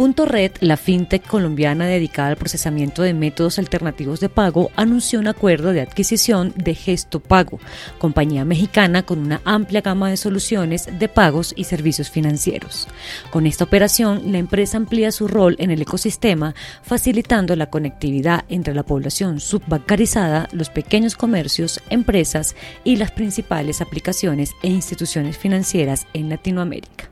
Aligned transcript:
Punto 0.00 0.24
Red, 0.24 0.52
la 0.60 0.78
fintech 0.78 1.26
colombiana 1.26 1.84
dedicada 1.84 2.30
al 2.30 2.38
procesamiento 2.38 3.02
de 3.02 3.12
métodos 3.12 3.58
alternativos 3.58 4.18
de 4.18 4.30
pago, 4.30 4.70
anunció 4.74 5.20
un 5.20 5.28
acuerdo 5.28 5.74
de 5.74 5.82
adquisición 5.82 6.54
de 6.56 6.74
Gesto 6.74 7.20
Pago, 7.20 7.60
compañía 7.98 8.46
mexicana 8.46 9.02
con 9.02 9.18
una 9.18 9.42
amplia 9.44 9.82
gama 9.82 10.08
de 10.08 10.16
soluciones 10.16 10.88
de 10.98 11.08
pagos 11.08 11.52
y 11.54 11.64
servicios 11.64 12.08
financieros. 12.08 12.88
Con 13.30 13.46
esta 13.46 13.64
operación, 13.64 14.32
la 14.32 14.38
empresa 14.38 14.78
amplía 14.78 15.12
su 15.12 15.28
rol 15.28 15.54
en 15.58 15.70
el 15.70 15.82
ecosistema, 15.82 16.54
facilitando 16.82 17.54
la 17.54 17.68
conectividad 17.68 18.46
entre 18.48 18.72
la 18.72 18.84
población 18.84 19.38
subbancarizada, 19.38 20.48
los 20.52 20.70
pequeños 20.70 21.14
comercios, 21.14 21.78
empresas 21.90 22.56
y 22.84 22.96
las 22.96 23.10
principales 23.10 23.82
aplicaciones 23.82 24.52
e 24.62 24.68
instituciones 24.68 25.36
financieras 25.36 26.06
en 26.14 26.30
Latinoamérica. 26.30 27.10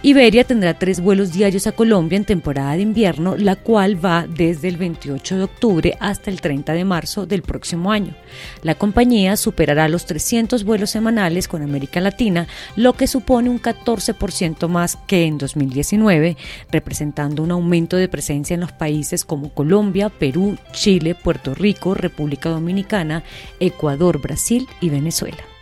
Iberia 0.00 0.44
tendrá 0.44 0.74
tres 0.74 1.00
vuelos 1.00 1.32
diarios 1.32 1.66
a 1.66 1.72
Colombia 1.72 2.16
en 2.16 2.24
temporada 2.24 2.76
de 2.76 2.82
invierno, 2.82 3.36
la 3.36 3.56
cual 3.56 4.02
va 4.02 4.28
desde 4.28 4.68
el 4.68 4.76
28 4.76 5.36
de 5.36 5.42
octubre 5.42 5.96
hasta 5.98 6.30
el 6.30 6.40
30 6.40 6.72
de 6.72 6.84
marzo 6.84 7.26
del 7.26 7.42
próximo 7.42 7.90
año. 7.90 8.14
La 8.62 8.76
compañía 8.76 9.36
superará 9.36 9.88
los 9.88 10.06
300 10.06 10.62
vuelos 10.62 10.90
semanales 10.90 11.48
con 11.48 11.62
América 11.62 12.00
Latina, 12.00 12.46
lo 12.76 12.92
que 12.92 13.08
supone 13.08 13.50
un 13.50 13.60
14% 13.60 14.68
más 14.68 14.94
que 15.08 15.24
en 15.24 15.36
2019, 15.36 16.36
representando 16.70 17.42
un 17.42 17.50
aumento 17.50 17.96
de 17.96 18.08
presencia 18.08 18.54
en 18.54 18.60
los 18.60 18.70
países 18.70 19.24
como 19.24 19.52
Colombia, 19.52 20.10
Perú, 20.10 20.58
Chile, 20.70 21.16
Puerto 21.16 21.56
Rico, 21.56 21.94
República 21.94 22.50
Dominicana, 22.50 23.24
Ecuador, 23.58 24.20
Brasil 24.20 24.68
y 24.80 24.90
Venezuela. 24.90 25.57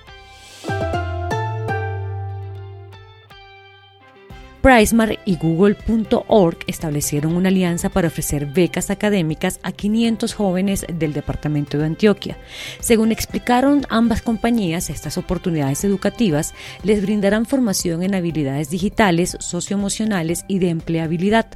Pricemar 4.67 5.20
y 5.25 5.36
Google.org 5.36 6.59
establecieron 6.67 7.36
una 7.36 7.50
alianza 7.50 7.89
para 7.89 8.09
ofrecer 8.09 8.47
becas 8.47 8.91
académicas 8.91 9.61
a 9.62 9.70
500 9.70 10.34
jóvenes 10.34 10.84
del 10.92 11.12
departamento 11.12 11.78
de 11.78 11.84
Antioquia. 11.84 12.36
Según 12.81 13.12
explicaron 13.12 13.87
ambas 13.91 14.22
compañías, 14.22 14.91
estas 14.91 15.19
oportunidades 15.19 15.84
educativas 15.84 16.53
les 16.83 17.00
brindarán 17.00 17.47
formación 17.47 18.03
en 18.03 18.17
habilidades 18.17 18.69
digitales, 18.69 19.37
socioemocionales 19.39 20.44
y 20.48 20.59
de 20.59 20.70
empleabilidad, 20.70 21.47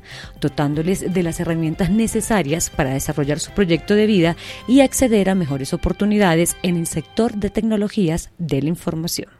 dotándoles 0.40 1.12
de 1.12 1.22
las 1.24 1.40
herramientas 1.40 1.90
necesarias 1.90 2.70
para 2.70 2.92
desarrollar 2.92 3.40
su 3.40 3.50
proyecto 3.50 3.96
de 3.96 4.06
vida 4.06 4.36
y 4.68 4.82
acceder 4.82 5.30
a 5.30 5.34
mejores 5.34 5.74
oportunidades 5.74 6.56
en 6.62 6.76
el 6.76 6.86
sector 6.86 7.34
de 7.34 7.50
tecnologías 7.50 8.30
de 8.38 8.62
la 8.62 8.68
información. 8.68 9.39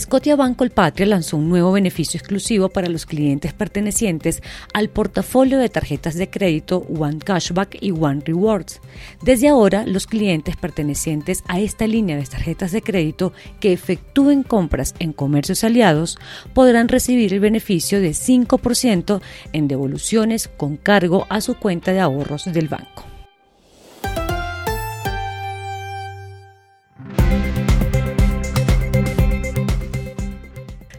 Scotia 0.00 0.34
Banco 0.34 0.68
Patria 0.70 1.06
lanzó 1.06 1.36
un 1.36 1.48
nuevo 1.48 1.70
beneficio 1.70 2.18
exclusivo 2.18 2.68
para 2.68 2.88
los 2.88 3.06
clientes 3.06 3.52
pertenecientes 3.52 4.42
al 4.72 4.88
portafolio 4.88 5.58
de 5.58 5.68
tarjetas 5.68 6.16
de 6.16 6.28
crédito 6.28 6.78
One 6.98 7.18
Cashback 7.18 7.78
y 7.80 7.92
One 7.92 8.22
Rewards. 8.24 8.80
Desde 9.22 9.48
ahora, 9.48 9.86
los 9.86 10.08
clientes 10.08 10.56
pertenecientes 10.56 11.44
a 11.46 11.60
esta 11.60 11.86
línea 11.86 12.16
de 12.16 12.26
tarjetas 12.26 12.72
de 12.72 12.82
crédito 12.82 13.32
que 13.60 13.72
efectúen 13.72 14.42
compras 14.42 14.96
en 14.98 15.12
comercios 15.12 15.62
aliados 15.62 16.18
podrán 16.54 16.88
recibir 16.88 17.32
el 17.32 17.40
beneficio 17.40 18.00
de 18.00 18.10
5% 18.10 19.20
en 19.52 19.68
devoluciones 19.68 20.48
con 20.48 20.76
cargo 20.76 21.26
a 21.28 21.40
su 21.40 21.54
cuenta 21.54 21.92
de 21.92 22.00
ahorros 22.00 22.46
del 22.46 22.66
banco. 22.66 23.13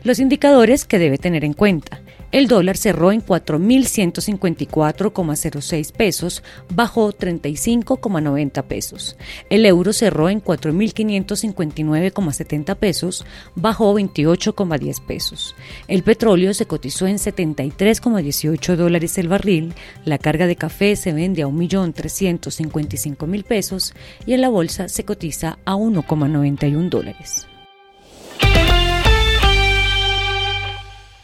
Los 0.06 0.20
indicadores 0.20 0.86
que 0.86 1.00
debe 1.00 1.18
tener 1.18 1.44
en 1.44 1.52
cuenta. 1.54 2.00
El 2.32 2.48
dólar 2.48 2.78
cerró 2.78 3.12
en 3.12 3.26
4.154,06 3.26 5.92
pesos, 5.94 6.44
bajó 6.70 7.12
35,90 7.12 8.64
pesos. 8.66 9.18
El 9.50 9.66
euro 9.66 9.94
cerró 9.94 10.30
en 10.30 10.44
4.559,70 10.44 12.76
pesos, 12.76 13.26
bajó 13.56 13.96
28,10 13.96 15.04
pesos. 15.04 15.56
El 15.88 16.04
petróleo 16.04 16.54
se 16.54 16.68
cotizó 16.68 17.08
en 17.08 17.18
73,18 17.18 18.76
dólares 18.76 19.18
el 19.18 19.28
barril. 19.28 19.74
La 20.04 20.20
carga 20.20 20.46
de 20.46 20.56
café 20.56 20.96
se 20.98 21.14
vende 21.14 21.42
a 21.42 21.48
1.355.000 21.48 23.44
pesos 23.44 23.96
y 24.28 24.34
en 24.34 24.42
la 24.42 24.50
bolsa 24.50 24.88
se 24.88 25.04
cotiza 25.04 25.58
a 25.66 25.74
1,91 25.74 26.90
dólares. 26.90 27.48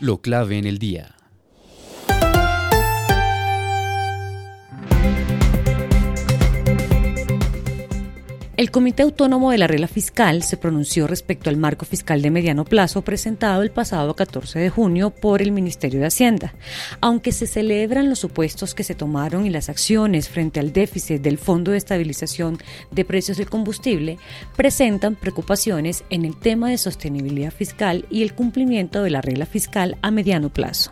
Lo 0.01 0.19
clave 0.19 0.57
en 0.57 0.65
el 0.65 0.79
día. 0.79 1.20
El 8.61 8.69
Comité 8.69 9.01
Autónomo 9.01 9.49
de 9.49 9.57
la 9.57 9.65
Regla 9.65 9.87
Fiscal 9.87 10.43
se 10.43 10.55
pronunció 10.55 11.07
respecto 11.07 11.49
al 11.49 11.57
marco 11.57 11.83
fiscal 11.83 12.21
de 12.21 12.29
mediano 12.29 12.63
plazo 12.63 13.01
presentado 13.01 13.63
el 13.63 13.71
pasado 13.71 14.15
14 14.15 14.59
de 14.59 14.69
junio 14.69 15.09
por 15.09 15.41
el 15.41 15.51
Ministerio 15.51 15.99
de 15.99 16.05
Hacienda. 16.05 16.53
Aunque 17.01 17.31
se 17.31 17.47
celebran 17.47 18.07
los 18.07 18.19
supuestos 18.19 18.75
que 18.75 18.83
se 18.83 18.93
tomaron 18.93 19.47
y 19.47 19.49
las 19.49 19.69
acciones 19.69 20.29
frente 20.29 20.59
al 20.59 20.73
déficit 20.73 21.23
del 21.23 21.39
Fondo 21.39 21.71
de 21.71 21.79
Estabilización 21.79 22.59
de 22.91 23.03
Precios 23.03 23.37
del 23.37 23.49
Combustible, 23.49 24.19
presentan 24.55 25.15
preocupaciones 25.15 26.03
en 26.11 26.23
el 26.23 26.39
tema 26.39 26.69
de 26.69 26.77
sostenibilidad 26.77 27.51
fiscal 27.51 28.05
y 28.11 28.21
el 28.21 28.35
cumplimiento 28.35 29.01
de 29.01 29.09
la 29.09 29.21
regla 29.21 29.47
fiscal 29.47 29.97
a 30.03 30.11
mediano 30.11 30.49
plazo. 30.49 30.91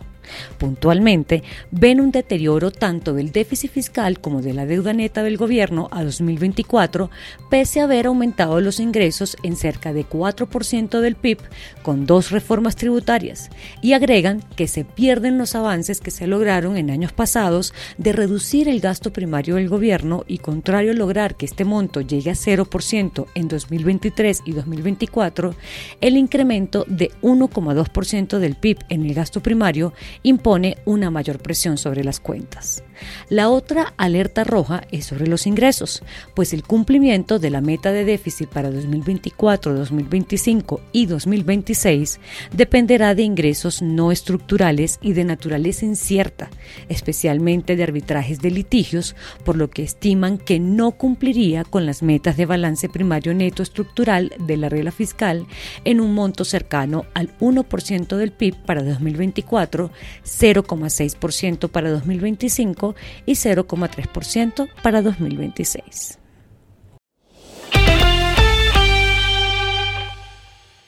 Puntualmente, 0.58 1.42
ven 1.70 2.00
un 2.00 2.10
deterioro 2.10 2.70
tanto 2.70 3.14
del 3.14 3.32
déficit 3.32 3.70
fiscal 3.70 4.20
como 4.20 4.42
de 4.42 4.54
la 4.54 4.66
deuda 4.66 4.92
neta 4.92 5.22
del 5.22 5.36
gobierno 5.36 5.88
a 5.90 6.04
2024, 6.04 7.10
pese 7.50 7.80
a 7.80 7.84
haber 7.84 8.06
aumentado 8.06 8.60
los 8.60 8.80
ingresos 8.80 9.36
en 9.42 9.56
cerca 9.56 9.92
de 9.92 10.06
4% 10.06 11.00
del 11.00 11.16
PIB 11.16 11.38
con 11.82 12.06
dos 12.06 12.30
reformas 12.30 12.76
tributarias, 12.76 13.50
y 13.82 13.92
agregan 13.92 14.42
que 14.56 14.68
se 14.68 14.84
pierden 14.84 15.38
los 15.38 15.54
avances 15.54 16.00
que 16.00 16.10
se 16.10 16.26
lograron 16.26 16.76
en 16.76 16.90
años 16.90 17.12
pasados 17.12 17.72
de 17.98 18.12
reducir 18.12 18.68
el 18.68 18.80
gasto 18.80 19.12
primario 19.12 19.56
del 19.56 19.68
gobierno 19.68 20.24
y 20.26 20.38
contrario 20.38 20.92
a 20.92 20.94
lograr 20.94 21.36
que 21.36 21.46
este 21.46 21.64
monto 21.64 22.00
llegue 22.00 22.30
a 22.30 22.34
0% 22.34 23.26
en 23.34 23.48
2023 23.48 24.42
y 24.44 24.52
2024, 24.52 25.54
el 26.00 26.16
incremento 26.16 26.84
de 26.88 27.10
1,2% 27.22 28.38
del 28.38 28.56
PIB 28.56 28.78
en 28.88 29.06
el 29.06 29.14
gasto 29.14 29.40
primario 29.40 29.92
impone 30.22 30.78
una 30.84 31.10
mayor 31.10 31.38
presión 31.38 31.78
sobre 31.78 32.04
las 32.04 32.20
cuentas. 32.20 32.82
La 33.28 33.50
otra 33.50 33.94
alerta 33.96 34.44
roja 34.44 34.82
es 34.90 35.06
sobre 35.06 35.26
los 35.26 35.46
ingresos, 35.46 36.02
pues 36.34 36.52
el 36.52 36.62
cumplimiento 36.62 37.38
de 37.38 37.50
la 37.50 37.60
meta 37.60 37.92
de 37.92 38.04
déficit 38.04 38.48
para 38.48 38.70
2024, 38.70 39.74
2025 39.74 40.80
y 40.92 41.06
2026 41.06 42.20
dependerá 42.52 43.14
de 43.14 43.22
ingresos 43.22 43.82
no 43.82 44.12
estructurales 44.12 44.98
y 45.02 45.12
de 45.12 45.24
naturaleza 45.24 45.84
incierta, 45.84 46.50
especialmente 46.88 47.76
de 47.76 47.82
arbitrajes 47.82 48.40
de 48.40 48.50
litigios, 48.50 49.14
por 49.44 49.56
lo 49.56 49.70
que 49.70 49.82
estiman 49.82 50.38
que 50.38 50.58
no 50.58 50.92
cumpliría 50.92 51.64
con 51.64 51.86
las 51.86 52.02
metas 52.02 52.36
de 52.36 52.46
balance 52.46 52.88
primario 52.88 53.34
neto 53.34 53.62
estructural 53.62 54.32
de 54.38 54.56
la 54.56 54.68
regla 54.68 54.90
fiscal 54.90 55.46
en 55.84 56.00
un 56.00 56.14
monto 56.14 56.44
cercano 56.44 57.06
al 57.14 57.36
1% 57.38 58.16
del 58.16 58.32
PIB 58.32 58.56
para 58.64 58.82
2024, 58.82 59.90
0,6% 60.24 61.68
para 61.68 61.90
2025 61.90 62.89
y 63.26 63.32
0,3% 63.32 64.68
para 64.82 65.02
2026. 65.02 66.18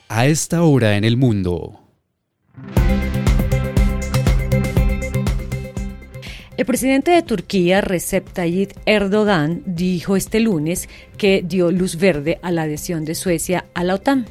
A 0.09 0.25
esta 0.27 0.63
hora 0.63 0.95
en 0.95 1.03
el 1.05 1.17
mundo. 1.17 1.79
El 6.55 6.67
presidente 6.67 7.09
de 7.09 7.23
Turquía, 7.23 7.81
Recep 7.81 8.31
Tayyip 8.31 8.73
Erdogan, 8.85 9.63
dijo 9.65 10.15
este 10.15 10.39
lunes 10.39 10.87
que 11.17 11.43
dio 11.43 11.71
luz 11.71 11.97
verde 11.97 12.37
a 12.43 12.51
la 12.51 12.63
adhesión 12.63 13.05
de 13.05 13.15
Suecia 13.15 13.65
a 13.73 13.83
la 13.83 13.95
OTAN. 13.95 14.27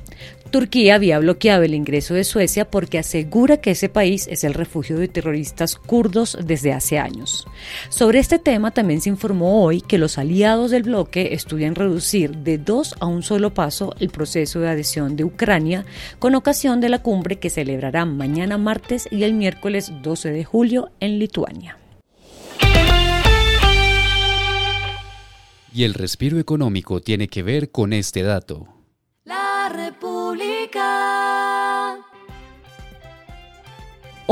Turquía 0.52 0.96
había 0.96 1.18
bloqueado 1.18 1.62
el 1.62 1.72
ingreso 1.72 2.12
de 2.12 2.24
Suecia 2.24 2.70
porque 2.70 2.98
asegura 2.98 3.56
que 3.56 3.70
ese 3.70 3.88
país 3.88 4.28
es 4.30 4.44
el 4.44 4.52
refugio 4.52 4.98
de 4.98 5.08
terroristas 5.08 5.76
kurdos 5.76 6.36
desde 6.44 6.74
hace 6.74 6.98
años. 6.98 7.46
Sobre 7.88 8.18
este 8.18 8.38
tema 8.38 8.70
también 8.70 9.00
se 9.00 9.08
informó 9.08 9.64
hoy 9.64 9.80
que 9.80 9.96
los 9.96 10.18
aliados 10.18 10.70
del 10.70 10.82
bloque 10.82 11.32
estudian 11.32 11.74
reducir 11.74 12.36
de 12.36 12.58
dos 12.58 12.94
a 13.00 13.06
un 13.06 13.22
solo 13.22 13.54
paso 13.54 13.94
el 13.98 14.10
proceso 14.10 14.60
de 14.60 14.68
adhesión 14.68 15.16
de 15.16 15.24
Ucrania 15.24 15.86
con 16.18 16.34
ocasión 16.34 16.82
de 16.82 16.90
la 16.90 17.02
cumbre 17.02 17.38
que 17.38 17.48
celebrará 17.48 18.04
mañana 18.04 18.58
martes 18.58 19.08
y 19.10 19.22
el 19.22 19.32
miércoles 19.32 19.90
12 20.02 20.32
de 20.32 20.44
julio 20.44 20.90
en 21.00 21.18
Lituania. 21.18 21.78
Y 25.74 25.84
el 25.84 25.94
respiro 25.94 26.38
económico 26.38 27.00
tiene 27.00 27.28
que 27.28 27.42
ver 27.42 27.70
con 27.70 27.94
este 27.94 28.22
dato. 28.22 28.81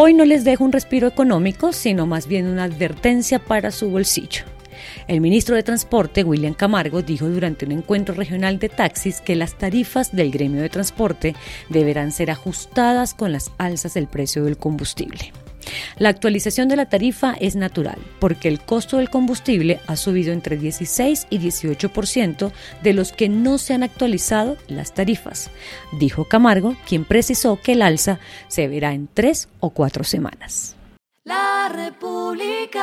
Hoy 0.02 0.14
no 0.14 0.24
les 0.24 0.44
dejo 0.44 0.64
un 0.64 0.72
respiro 0.72 1.06
económico, 1.06 1.74
sino 1.74 2.06
más 2.06 2.26
bien 2.26 2.46
una 2.46 2.64
advertencia 2.64 3.38
para 3.38 3.70
su 3.70 3.90
bolsillo. 3.90 4.44
El 5.08 5.20
ministro 5.20 5.54
de 5.54 5.62
Transporte, 5.62 6.24
William 6.24 6.54
Camargo, 6.54 7.02
dijo 7.02 7.28
durante 7.28 7.66
un 7.66 7.72
encuentro 7.72 8.14
regional 8.14 8.58
de 8.58 8.70
taxis 8.70 9.20
que 9.20 9.36
las 9.36 9.58
tarifas 9.58 10.16
del 10.16 10.30
gremio 10.30 10.62
de 10.62 10.70
transporte 10.70 11.36
deberán 11.68 12.12
ser 12.12 12.30
ajustadas 12.30 13.12
con 13.12 13.30
las 13.30 13.52
alzas 13.58 13.92
del 13.92 14.06
precio 14.06 14.42
del 14.42 14.56
combustible. 14.56 15.34
La 15.98 16.08
actualización 16.08 16.68
de 16.68 16.76
la 16.76 16.86
tarifa 16.86 17.34
es 17.40 17.56
natural 17.56 17.98
porque 18.18 18.48
el 18.48 18.60
costo 18.60 18.98
del 18.98 19.10
combustible 19.10 19.80
ha 19.86 19.96
subido 19.96 20.32
entre 20.32 20.56
16 20.56 21.26
y 21.30 21.38
18% 21.38 22.52
de 22.82 22.92
los 22.92 23.12
que 23.12 23.28
no 23.28 23.58
se 23.58 23.74
han 23.74 23.82
actualizado 23.82 24.56
las 24.68 24.94
tarifas, 24.94 25.50
dijo 25.92 26.24
Camargo, 26.24 26.76
quien 26.88 27.04
precisó 27.04 27.60
que 27.60 27.72
el 27.72 27.82
alza 27.82 28.18
se 28.48 28.68
verá 28.68 28.94
en 28.94 29.08
tres 29.12 29.48
o 29.60 29.70
cuatro 29.70 30.04
semanas. 30.04 30.76
La 31.24 31.70
República. 31.72 32.80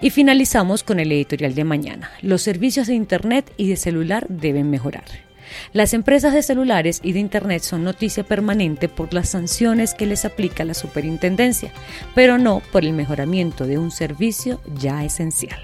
Y 0.00 0.10
finalizamos 0.10 0.84
con 0.84 1.00
el 1.00 1.10
editorial 1.10 1.54
de 1.54 1.64
mañana. 1.64 2.10
Los 2.22 2.42
servicios 2.42 2.86
de 2.86 2.94
Internet 2.94 3.52
y 3.56 3.68
de 3.68 3.76
celular 3.76 4.26
deben 4.28 4.70
mejorar. 4.70 5.27
Las 5.72 5.94
empresas 5.94 6.32
de 6.34 6.42
celulares 6.42 7.00
y 7.02 7.12
de 7.12 7.20
Internet 7.20 7.62
son 7.62 7.84
noticia 7.84 8.24
permanente 8.24 8.88
por 8.88 9.12
las 9.14 9.28
sanciones 9.30 9.94
que 9.94 10.06
les 10.06 10.24
aplica 10.24 10.64
la 10.64 10.74
superintendencia, 10.74 11.72
pero 12.14 12.38
no 12.38 12.62
por 12.72 12.84
el 12.84 12.92
mejoramiento 12.92 13.66
de 13.66 13.78
un 13.78 13.90
servicio 13.90 14.60
ya 14.74 15.04
esencial. 15.04 15.60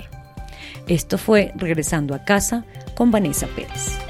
Esto 0.86 1.18
fue 1.18 1.52
Regresando 1.56 2.14
a 2.14 2.24
casa 2.24 2.64
con 2.94 3.10
Vanessa 3.10 3.46
Pérez. 3.46 4.03